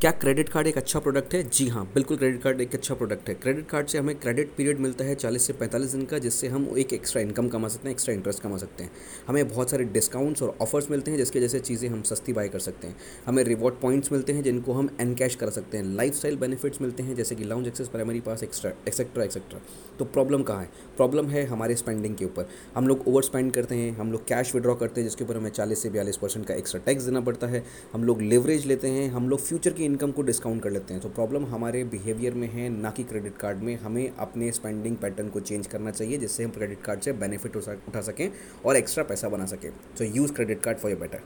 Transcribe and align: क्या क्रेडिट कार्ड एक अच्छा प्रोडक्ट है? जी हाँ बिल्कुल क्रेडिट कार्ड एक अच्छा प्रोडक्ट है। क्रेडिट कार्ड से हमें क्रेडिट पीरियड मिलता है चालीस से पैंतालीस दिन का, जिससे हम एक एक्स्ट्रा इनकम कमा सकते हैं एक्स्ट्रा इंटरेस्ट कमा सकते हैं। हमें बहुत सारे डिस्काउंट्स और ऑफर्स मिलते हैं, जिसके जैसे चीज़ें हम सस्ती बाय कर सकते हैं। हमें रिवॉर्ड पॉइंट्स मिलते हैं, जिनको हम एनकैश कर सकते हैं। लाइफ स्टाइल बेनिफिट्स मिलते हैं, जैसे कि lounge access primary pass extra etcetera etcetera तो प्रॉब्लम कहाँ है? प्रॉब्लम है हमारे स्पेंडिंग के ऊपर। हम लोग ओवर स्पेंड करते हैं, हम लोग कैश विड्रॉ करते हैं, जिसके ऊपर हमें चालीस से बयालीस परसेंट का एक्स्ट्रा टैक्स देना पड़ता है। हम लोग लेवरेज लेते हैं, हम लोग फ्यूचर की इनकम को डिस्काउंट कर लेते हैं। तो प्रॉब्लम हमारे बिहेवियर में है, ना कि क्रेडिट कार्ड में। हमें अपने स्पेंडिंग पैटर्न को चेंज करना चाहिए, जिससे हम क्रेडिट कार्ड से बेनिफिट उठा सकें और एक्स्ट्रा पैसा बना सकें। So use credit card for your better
क्या 0.00 0.10
क्रेडिट 0.10 0.48
कार्ड 0.48 0.66
एक 0.66 0.76
अच्छा 0.76 0.98
प्रोडक्ट 0.98 1.34
है? 1.34 1.42
जी 1.44 1.66
हाँ 1.68 1.84
बिल्कुल 1.94 2.16
क्रेडिट 2.16 2.42
कार्ड 2.42 2.60
एक 2.60 2.74
अच्छा 2.74 2.94
प्रोडक्ट 2.94 3.28
है। 3.28 3.34
क्रेडिट 3.34 3.66
कार्ड 3.68 3.86
से 3.86 3.98
हमें 3.98 4.14
क्रेडिट 4.20 4.52
पीरियड 4.56 4.78
मिलता 4.80 5.04
है 5.04 5.14
चालीस 5.14 5.46
से 5.46 5.52
पैंतालीस 5.52 5.90
दिन 5.90 6.04
का, 6.04 6.18
जिससे 6.18 6.48
हम 6.48 6.64
एक 6.78 6.92
एक्स्ट्रा 6.92 7.22
इनकम 7.22 7.48
कमा 7.48 7.68
सकते 7.68 7.88
हैं 7.88 7.94
एक्स्ट्रा 7.94 8.14
इंटरेस्ट 8.14 8.42
कमा 8.42 8.56
सकते 8.56 8.84
हैं। 8.84 8.90
हमें 9.26 9.48
बहुत 9.48 9.70
सारे 9.70 9.84
डिस्काउंट्स 9.86 10.42
और 10.42 10.56
ऑफर्स 10.60 10.90
मिलते 10.90 11.10
हैं, 11.10 11.18
जिसके 11.18 11.40
जैसे 11.40 11.60
चीज़ें 11.60 11.88
हम 11.88 12.02
सस्ती 12.02 12.32
बाय 12.32 12.48
कर 12.48 12.58
सकते 12.58 12.86
हैं। 12.86 12.96
हमें 13.26 13.42
रिवॉर्ड 13.44 13.74
पॉइंट्स 13.74 14.12
मिलते 14.12 14.32
हैं, 14.32 14.42
जिनको 14.42 14.72
हम 14.72 14.88
एनकैश 15.00 15.34
कर 15.34 15.50
सकते 15.50 15.78
हैं। 15.78 15.84
लाइफ 15.86 16.14
स्टाइल 16.14 16.36
बेनिफिट्स 16.36 16.82
मिलते 16.82 17.02
हैं, 17.02 17.14
जैसे 17.14 17.34
कि 17.34 17.44
lounge 17.44 17.66
access 17.66 17.88
primary 17.88 18.20
pass 18.20 18.42
extra 18.42 18.72
etcetera 18.88 19.24
etcetera 19.24 19.60
तो 19.98 20.04
प्रॉब्लम 20.06 20.42
कहाँ 20.42 20.62
है? 20.62 20.70
प्रॉब्लम 20.96 21.26
है 21.26 21.44
हमारे 21.46 21.74
स्पेंडिंग 21.76 22.16
के 22.16 22.24
ऊपर। 22.24 22.48
हम 22.74 22.88
लोग 22.88 23.06
ओवर 23.08 23.22
स्पेंड 23.22 23.52
करते 23.52 23.74
हैं, 23.74 23.96
हम 23.96 24.12
लोग 24.12 24.26
कैश 24.28 24.54
विड्रॉ 24.54 24.74
करते 24.74 25.00
हैं, 25.00 25.08
जिसके 25.08 25.24
ऊपर 25.24 25.36
हमें 25.36 25.50
चालीस 25.50 25.82
से 25.82 25.90
बयालीस 25.90 26.16
परसेंट 26.16 26.46
का 26.46 26.54
एक्स्ट्रा 26.54 26.80
टैक्स 26.86 27.04
देना 27.04 27.20
पड़ता 27.20 27.46
है। 27.46 27.64
हम 27.92 28.04
लोग 28.04 28.22
लेवरेज 28.22 28.66
लेते 28.66 28.88
हैं, 28.88 29.08
हम 29.10 29.28
लोग 29.28 29.40
फ्यूचर 29.40 29.72
की 29.72 29.88
इनकम 29.90 30.10
को 30.10 30.22
डिस्काउंट 30.22 30.62
कर 30.62 30.70
लेते 30.70 30.94
हैं। 30.94 31.02
तो 31.02 31.08
प्रॉब्लम 31.08 31.44
हमारे 31.46 31.82
बिहेवियर 31.84 32.34
में 32.34 32.48
है, 32.48 32.68
ना 32.70 32.90
कि 32.90 33.02
क्रेडिट 33.04 33.36
कार्ड 33.36 33.58
में। 33.58 33.74
हमें 33.76 34.12
अपने 34.18 34.50
स्पेंडिंग 34.52 34.96
पैटर्न 34.96 35.28
को 35.28 35.40
चेंज 35.40 35.66
करना 35.66 35.90
चाहिए, 35.90 36.18
जिससे 36.18 36.44
हम 36.44 36.50
क्रेडिट 36.50 36.82
कार्ड 36.82 37.00
से 37.00 37.12
बेनिफिट 37.14 37.56
उठा 37.56 38.00
सकें 38.00 38.30
और 38.66 38.76
एक्स्ट्रा 38.76 39.04
पैसा 39.04 39.28
बना 39.28 39.46
सकें। 39.46 39.70
So 39.98 40.04
use 40.06 40.32
credit 40.32 40.62
card 40.62 40.78
for 40.78 40.90
your 40.90 41.00
better 41.00 41.20